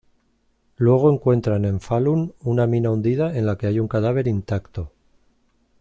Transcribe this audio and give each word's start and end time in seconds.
Luego 0.77 1.11
encuentran 1.11 1.63
en 1.63 1.79
Falun 1.79 2.33
una 2.39 2.65
mina 2.65 2.89
hundida 2.89 3.37
en 3.37 3.45
la 3.45 3.59
que 3.59 3.67
hay 3.67 3.79
un 3.79 3.87
cadáver 3.87 4.27
intacto. 4.27 4.91